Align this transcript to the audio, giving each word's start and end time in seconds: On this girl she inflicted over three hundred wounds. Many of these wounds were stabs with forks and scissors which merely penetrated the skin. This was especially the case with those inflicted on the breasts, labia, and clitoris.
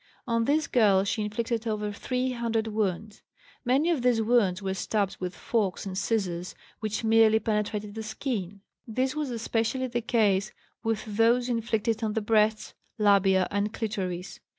On 0.25 0.45
this 0.45 0.65
girl 0.65 1.03
she 1.03 1.21
inflicted 1.21 1.67
over 1.67 1.91
three 1.91 2.31
hundred 2.31 2.65
wounds. 2.65 3.21
Many 3.63 3.91
of 3.91 4.01
these 4.01 4.19
wounds 4.19 4.59
were 4.59 4.73
stabs 4.73 5.19
with 5.19 5.35
forks 5.35 5.85
and 5.85 5.95
scissors 5.95 6.55
which 6.79 7.03
merely 7.03 7.37
penetrated 7.39 7.93
the 7.93 8.01
skin. 8.01 8.61
This 8.87 9.15
was 9.15 9.29
especially 9.29 9.85
the 9.85 10.01
case 10.01 10.51
with 10.81 11.05
those 11.05 11.49
inflicted 11.49 12.03
on 12.03 12.13
the 12.13 12.21
breasts, 12.21 12.73
labia, 12.97 13.47
and 13.51 13.71
clitoris. 13.71 14.39